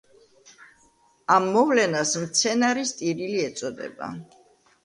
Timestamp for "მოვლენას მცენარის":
1.57-2.97